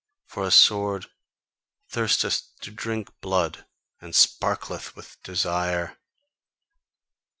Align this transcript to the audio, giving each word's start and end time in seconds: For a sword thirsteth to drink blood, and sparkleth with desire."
For 0.25 0.47
a 0.47 0.49
sword 0.49 1.05
thirsteth 1.91 2.41
to 2.61 2.71
drink 2.71 3.11
blood, 3.21 3.67
and 3.99 4.15
sparkleth 4.15 4.95
with 4.95 5.21
desire." 5.21 5.99